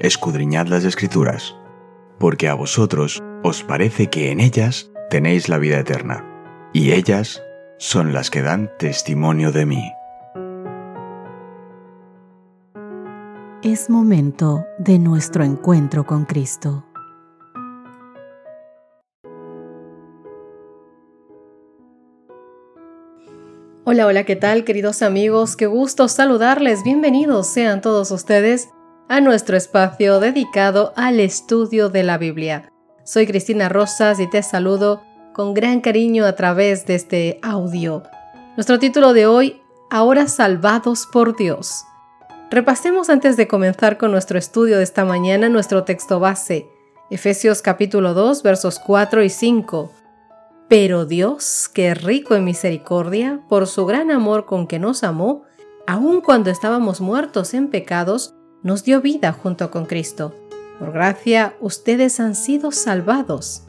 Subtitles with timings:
[0.00, 1.54] escudriñad las escrituras,
[2.18, 6.24] porque a vosotros os parece que en ellas tenéis la vida eterna,
[6.72, 7.42] y ellas
[7.78, 9.92] son las que dan testimonio de mí.
[13.62, 16.86] Es momento de nuestro encuentro con Cristo.
[23.84, 25.56] Hola, hola, ¿qué tal queridos amigos?
[25.56, 26.84] Qué gusto saludarles.
[26.84, 28.70] Bienvenidos sean todos ustedes
[29.10, 32.70] a nuestro espacio dedicado al estudio de la Biblia.
[33.02, 35.02] Soy Cristina Rosas y te saludo
[35.34, 38.04] con gran cariño a través de este audio.
[38.54, 39.60] Nuestro título de hoy,
[39.90, 41.82] Ahora salvados por Dios.
[42.52, 46.68] Repasemos antes de comenzar con nuestro estudio de esta mañana nuestro texto base,
[47.10, 49.90] Efesios capítulo 2 versos 4 y 5.
[50.68, 55.42] Pero Dios, que es rico en misericordia, por su gran amor con que nos amó,
[55.88, 60.34] aun cuando estábamos muertos en pecados, nos dio vida junto con Cristo.
[60.78, 63.62] Por gracia, ustedes han sido salvados.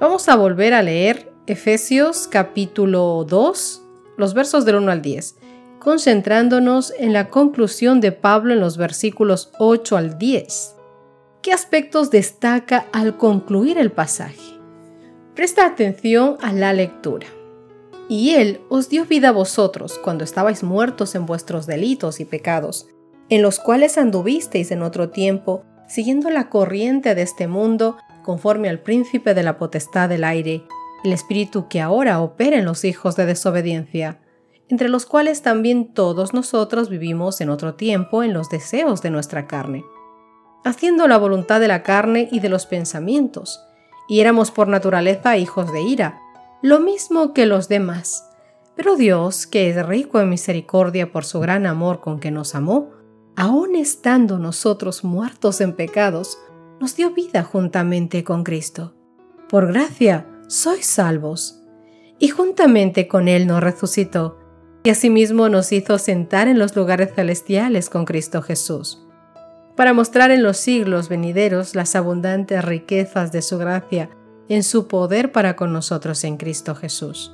[0.00, 3.82] Vamos a volver a leer Efesios capítulo 2,
[4.16, 5.36] los versos del 1 al 10,
[5.78, 10.76] concentrándonos en la conclusión de Pablo en los versículos 8 al 10.
[11.42, 14.58] ¿Qué aspectos destaca al concluir el pasaje?
[15.34, 17.26] Presta atención a la lectura.
[18.08, 22.86] Y Él os dio vida a vosotros cuando estabais muertos en vuestros delitos y pecados
[23.28, 28.80] en los cuales anduvisteis en otro tiempo, siguiendo la corriente de este mundo, conforme al
[28.80, 30.64] príncipe de la potestad del aire,
[31.04, 34.20] el espíritu que ahora opera en los hijos de desobediencia,
[34.68, 39.46] entre los cuales también todos nosotros vivimos en otro tiempo en los deseos de nuestra
[39.46, 39.84] carne,
[40.64, 43.60] haciendo la voluntad de la carne y de los pensamientos,
[44.08, 46.20] y éramos por naturaleza hijos de ira,
[46.62, 48.30] lo mismo que los demás.
[48.74, 52.90] Pero Dios, que es rico en misericordia por su gran amor con que nos amó,
[53.36, 56.38] aun estando nosotros muertos en pecados,
[56.80, 58.94] nos dio vida juntamente con Cristo.
[59.48, 61.60] Por gracia sois salvos.
[62.18, 64.38] Y juntamente con Él nos resucitó,
[64.84, 69.04] y asimismo nos hizo sentar en los lugares celestiales con Cristo Jesús,
[69.76, 74.10] para mostrar en los siglos venideros las abundantes riquezas de su gracia
[74.48, 77.32] en su poder para con nosotros en Cristo Jesús.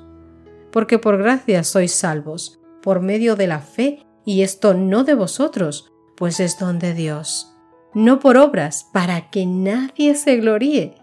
[0.71, 5.90] Porque por gracia sois salvos, por medio de la fe, y esto no de vosotros,
[6.20, 7.56] pues es don de Dios,
[7.94, 10.97] no por obras, para que nadie se gloríe,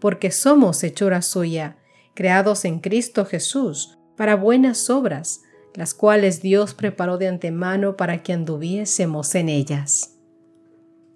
[0.00, 1.76] porque somos hechura suya,
[2.14, 5.42] creados en Cristo Jesús, para buenas obras,
[5.74, 10.16] las cuales Dios preparó de antemano para que anduviésemos en ellas.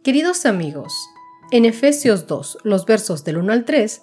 [0.04, 0.94] Queridos amigos,
[1.50, 4.02] en Efesios 2, los versos del 1 al 3,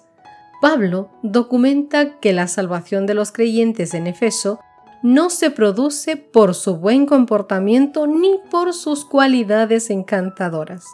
[0.60, 4.60] Pablo documenta que la salvación de los creyentes en Efeso
[5.02, 10.84] no se produce por su buen comportamiento ni por sus cualidades encantadoras.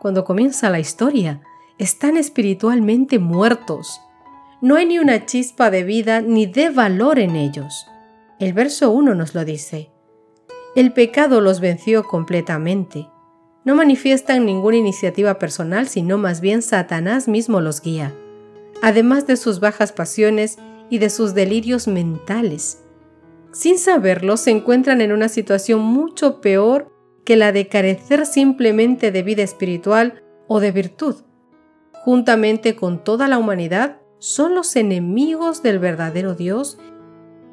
[0.00, 1.42] Cuando comienza la historia,
[1.78, 4.00] están espiritualmente muertos.
[4.60, 7.86] No hay ni una chispa de vida ni de valor en ellos.
[8.38, 9.90] El verso 1 nos lo dice.
[10.74, 13.08] El pecado los venció completamente.
[13.64, 18.14] No manifiestan ninguna iniciativa personal, sino más bien Satanás mismo los guía,
[18.80, 20.58] además de sus bajas pasiones
[20.90, 22.81] y de sus delirios mentales
[23.52, 26.90] sin saberlo, se encuentran en una situación mucho peor
[27.24, 31.16] que la de carecer simplemente de vida espiritual o de virtud.
[32.04, 36.78] Juntamente con toda la humanidad, son los enemigos del verdadero Dios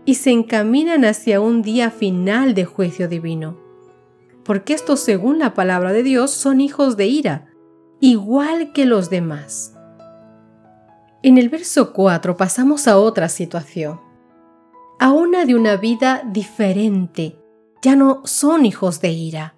[0.05, 3.57] y se encaminan hacia un día final de juicio divino.
[4.43, 7.47] Porque estos, según la palabra de Dios, son hijos de ira,
[7.99, 9.75] igual que los demás.
[11.21, 14.08] En el verso 4 pasamos a otra situación
[14.99, 17.37] a una de una vida diferente.
[17.81, 19.55] Ya no son hijos de ira.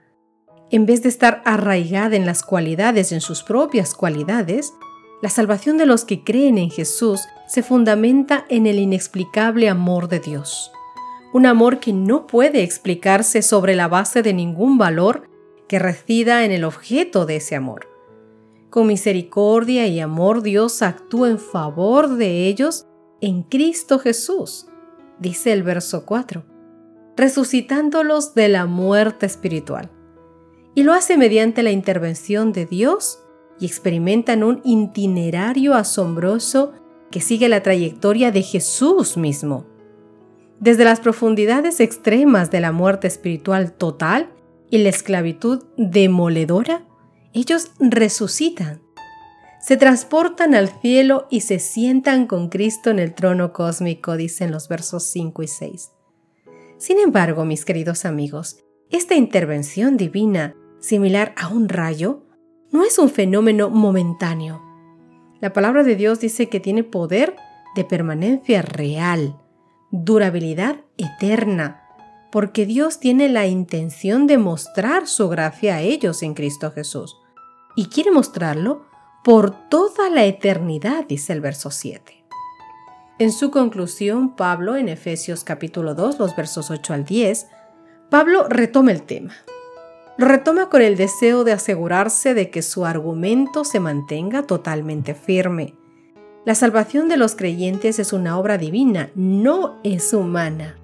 [0.70, 4.72] En vez de estar arraigada en las cualidades, en sus propias cualidades,
[5.24, 10.20] la salvación de los que creen en Jesús se fundamenta en el inexplicable amor de
[10.20, 10.72] Dios.
[11.34, 15.28] Un amor que no puede explicarse sobre la base de ningún valor
[15.68, 17.88] que resida en el objeto de ese amor.
[18.70, 22.86] Con misericordia y amor Dios actúa en favor de ellos
[23.22, 24.68] en Cristo Jesús
[25.22, 26.44] dice el verso 4,
[27.16, 29.92] resucitándolos de la muerte espiritual.
[30.74, 33.20] Y lo hace mediante la intervención de Dios
[33.60, 36.74] y experimentan un itinerario asombroso
[37.12, 39.66] que sigue la trayectoria de Jesús mismo.
[40.60, 44.32] Desde las profundidades extremas de la muerte espiritual total
[44.70, 46.86] y la esclavitud demoledora,
[47.34, 48.81] ellos resucitan
[49.62, 54.68] se transportan al cielo y se sientan con Cristo en el trono cósmico, dicen los
[54.68, 55.92] versos 5 y 6.
[56.78, 58.58] Sin embargo, mis queridos amigos,
[58.90, 62.24] esta intervención divina, similar a un rayo,
[62.72, 64.64] no es un fenómeno momentáneo.
[65.40, 67.36] La palabra de Dios dice que tiene poder
[67.76, 69.40] de permanencia real,
[69.92, 71.84] durabilidad eterna,
[72.32, 77.16] porque Dios tiene la intención de mostrar su gracia a ellos en Cristo Jesús.
[77.76, 78.91] Y quiere mostrarlo
[79.24, 82.22] por toda la eternidad, dice el verso 7.
[83.20, 87.48] En su conclusión, Pablo, en Efesios capítulo 2, los versos 8 al 10,
[88.10, 89.34] Pablo retoma el tema.
[90.18, 95.76] Lo retoma con el deseo de asegurarse de que su argumento se mantenga totalmente firme.
[96.44, 100.78] La salvación de los creyentes es una obra divina, no es humana.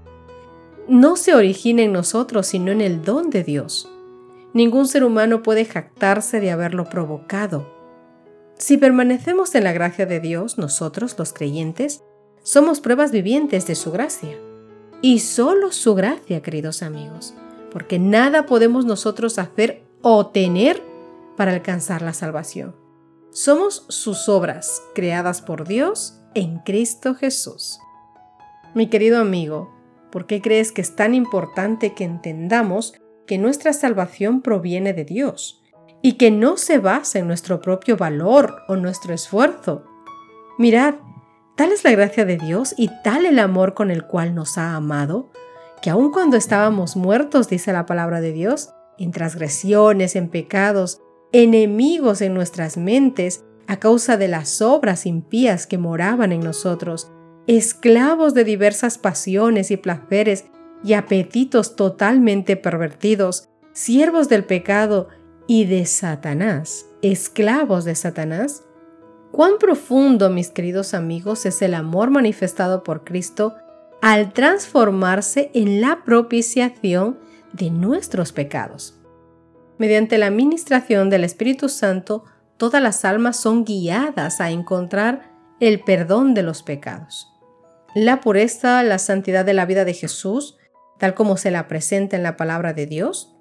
[0.88, 3.92] No se origina en nosotros, sino en el don de Dios.
[4.54, 7.77] Ningún ser humano puede jactarse de haberlo provocado.
[8.58, 12.04] Si permanecemos en la gracia de Dios, nosotros, los creyentes,
[12.42, 14.36] somos pruebas vivientes de su gracia.
[15.02, 17.36] Y solo su gracia, queridos amigos,
[17.72, 20.82] porque nada podemos nosotros hacer o tener
[21.36, 22.76] para alcanzar la salvación.
[23.30, 27.80] Somos sus obras, creadas por Dios en Cristo Jesús.
[28.74, 29.72] Mi querido amigo,
[30.12, 32.94] ¿por qué crees que es tan importante que entendamos
[33.28, 35.62] que nuestra salvación proviene de Dios
[36.02, 39.84] y que no se basa en nuestro propio valor o nuestro esfuerzo?
[40.58, 40.96] Mirad,
[41.58, 44.76] Tal es la gracia de Dios y tal el amor con el cual nos ha
[44.76, 45.32] amado,
[45.82, 51.02] que aun cuando estábamos muertos, dice la palabra de Dios, en transgresiones, en pecados,
[51.32, 57.12] enemigos en nuestras mentes, a causa de las obras impías que moraban en nosotros,
[57.48, 60.46] esclavos de diversas pasiones y placeres
[60.84, 65.08] y apetitos totalmente pervertidos, siervos del pecado
[65.48, 68.64] y de Satanás, esclavos de Satanás,
[69.32, 73.56] Cuán profundo, mis queridos amigos, es el amor manifestado por Cristo
[74.02, 77.20] al transformarse en la propiciación
[77.54, 79.00] de nuestros pecados.
[79.78, 82.24] Mediante la ministración del Espíritu Santo,
[82.58, 87.32] todas las almas son guiadas a encontrar el perdón de los pecados.
[87.94, 90.58] La pureza, la santidad de la vida de Jesús,
[90.98, 93.37] tal como se la presenta en la palabra de Dios,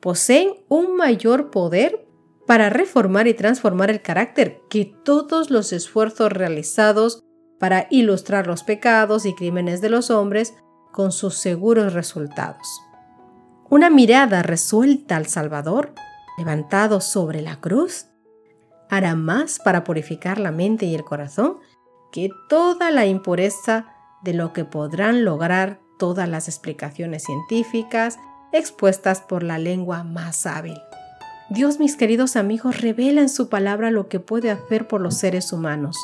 [0.00, 2.06] poseen un mayor poder
[2.46, 7.22] para reformar y transformar el carácter que todos los esfuerzos realizados
[7.58, 10.54] para ilustrar los pecados y crímenes de los hombres
[10.92, 12.66] con sus seguros resultados.
[13.68, 15.92] Una mirada resuelta al Salvador,
[16.38, 18.06] levantado sobre la cruz,
[18.88, 21.58] hará más para purificar la mente y el corazón
[22.10, 28.18] que toda la impureza de lo que podrán lograr todas las explicaciones científicas
[28.52, 30.78] expuestas por la lengua más hábil.
[31.50, 35.52] Dios, mis queridos amigos, revela en su palabra lo que puede hacer por los seres
[35.52, 35.96] humanos.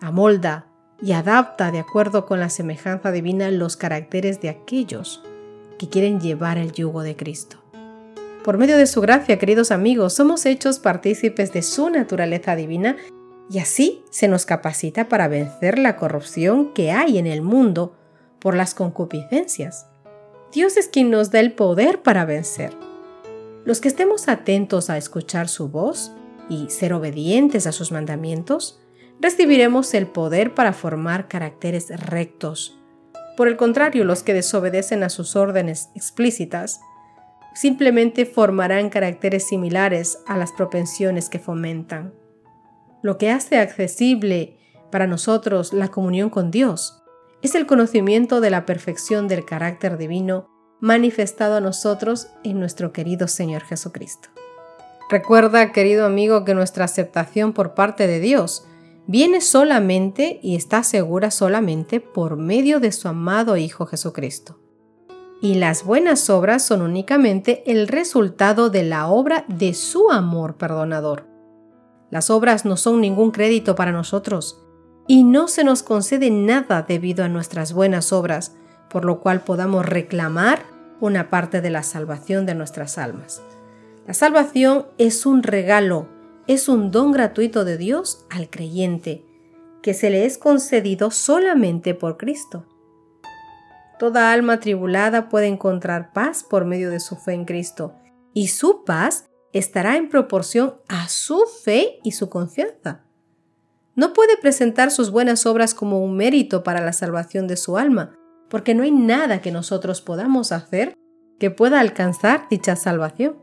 [0.00, 0.66] Amolda
[1.02, 5.22] y adapta de acuerdo con la semejanza divina los caracteres de aquellos
[5.78, 7.58] que quieren llevar el yugo de Cristo.
[8.44, 12.96] Por medio de su gracia, queridos amigos, somos hechos partícipes de su naturaleza divina
[13.50, 17.94] y así se nos capacita para vencer la corrupción que hay en el mundo
[18.40, 19.86] por las concupiscencias.
[20.52, 22.74] Dios es quien nos da el poder para vencer.
[23.64, 26.12] Los que estemos atentos a escuchar su voz
[26.50, 28.78] y ser obedientes a sus mandamientos,
[29.18, 32.78] recibiremos el poder para formar caracteres rectos.
[33.34, 36.80] Por el contrario, los que desobedecen a sus órdenes explícitas,
[37.54, 42.12] simplemente formarán caracteres similares a las propensiones que fomentan.
[43.00, 44.58] Lo que hace accesible
[44.90, 47.01] para nosotros la comunión con Dios
[47.42, 50.48] es el conocimiento de la perfección del carácter divino
[50.80, 54.28] manifestado a nosotros en nuestro querido Señor Jesucristo.
[55.10, 58.64] Recuerda, querido amigo, que nuestra aceptación por parte de Dios
[59.06, 64.58] viene solamente y está segura solamente por medio de su amado Hijo Jesucristo.
[65.40, 71.26] Y las buenas obras son únicamente el resultado de la obra de su amor perdonador.
[72.10, 74.62] Las obras no son ningún crédito para nosotros
[75.06, 78.54] y no se nos concede nada debido a nuestras buenas obras,
[78.88, 80.64] por lo cual podamos reclamar
[81.00, 83.42] una parte de la salvación de nuestras almas.
[84.06, 86.08] La salvación es un regalo,
[86.46, 89.24] es un don gratuito de Dios al creyente,
[89.82, 92.66] que se le es concedido solamente por Cristo.
[93.98, 97.94] Toda alma tribulada puede encontrar paz por medio de su fe en Cristo,
[98.32, 103.04] y su paz estará en proporción a su fe y su confianza.
[103.94, 108.14] No puede presentar sus buenas obras como un mérito para la salvación de su alma,
[108.48, 110.94] porque no hay nada que nosotros podamos hacer
[111.38, 113.36] que pueda alcanzar dicha salvación.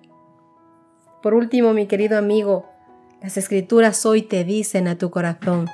[1.22, 2.66] Por último, mi querido amigo,
[3.22, 5.68] las escrituras hoy te dicen a tu corazón,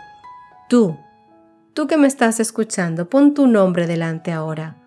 [0.68, 0.98] tú,
[1.74, 4.82] tú que me estás escuchando, pon tu nombre delante ahora.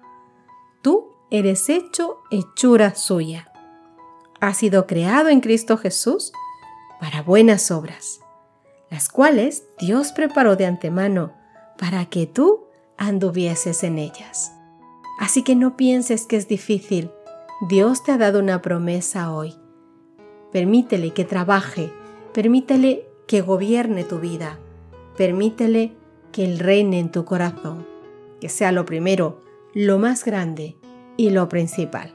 [0.83, 3.53] Tú eres hecho hechura suya.
[4.41, 6.33] Has sido creado en Cristo Jesús
[7.01, 8.21] para buenas obras,
[8.91, 11.33] las cuales Dios preparó de antemano
[11.79, 12.67] para que tú
[12.97, 14.53] anduvieses en ellas.
[15.19, 17.11] Así que no pienses que es difícil.
[17.69, 19.55] Dios te ha dado una promesa hoy.
[20.53, 21.93] Permítele que trabaje,
[22.33, 24.59] permítele que gobierne tu vida,
[25.17, 25.93] permítele
[26.33, 27.87] que Él reine en tu corazón,
[28.41, 29.43] que sea lo primero,
[29.75, 30.77] lo más grande
[31.17, 32.15] y lo principal.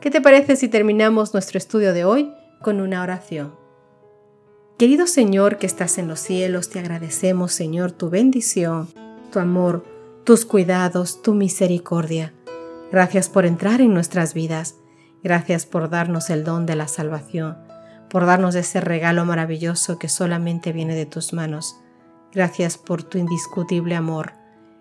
[0.00, 3.63] ¿Qué te parece si terminamos nuestro estudio de hoy con una oración?
[4.76, 8.88] Querido Señor que estás en los cielos, te agradecemos, Señor, tu bendición,
[9.30, 9.84] tu amor,
[10.24, 12.34] tus cuidados, tu misericordia.
[12.90, 14.74] Gracias por entrar en nuestras vidas.
[15.22, 17.56] Gracias por darnos el don de la salvación,
[18.10, 21.76] por darnos ese regalo maravilloso que solamente viene de tus manos.
[22.32, 24.32] Gracias por tu indiscutible amor.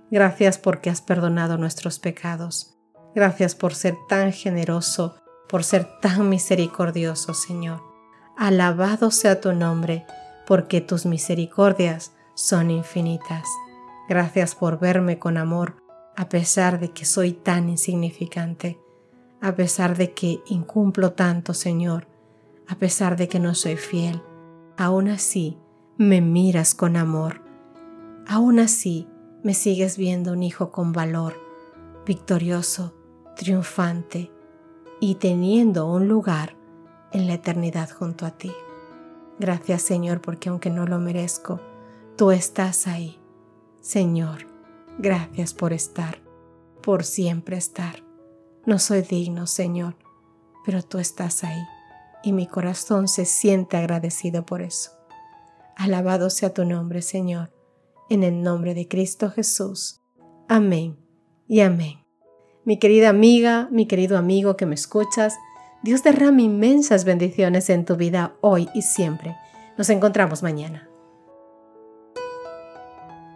[0.09, 2.79] Gracias porque has perdonado nuestros pecados.
[3.13, 7.92] Gracias por ser tan generoso, por ser tan misericordioso, Señor.
[8.35, 10.05] Alabado sea tu nombre,
[10.47, 13.47] porque tus misericordias son infinitas.
[14.09, 15.75] Gracias por verme con amor,
[16.15, 18.79] a pesar de que soy tan insignificante,
[19.39, 22.07] a pesar de que incumplo tanto, Señor,
[22.67, 24.21] a pesar de que no soy fiel.
[24.77, 25.57] Aún así,
[25.97, 27.41] me miras con amor.
[28.27, 29.07] Aún así,
[29.43, 31.39] me sigues viendo un hijo con valor,
[32.05, 32.95] victorioso,
[33.35, 34.31] triunfante
[34.99, 36.55] y teniendo un lugar
[37.13, 38.51] en la eternidad junto a ti.
[39.39, 41.59] Gracias Señor porque aunque no lo merezco,
[42.17, 43.19] tú estás ahí.
[43.79, 44.47] Señor,
[44.97, 46.21] gracias por estar,
[46.81, 48.03] por siempre estar.
[48.65, 49.95] No soy digno, Señor,
[50.65, 51.61] pero tú estás ahí
[52.23, 54.91] y mi corazón se siente agradecido por eso.
[55.75, 57.51] Alabado sea tu nombre, Señor,
[58.09, 60.01] en el nombre de Cristo Jesús.
[60.47, 60.97] Amén
[61.47, 62.03] y amén.
[62.63, 65.35] Mi querida amiga, mi querido amigo que me escuchas,
[65.83, 69.35] Dios derrame inmensas bendiciones en tu vida hoy y siempre.
[69.77, 70.87] Nos encontramos mañana.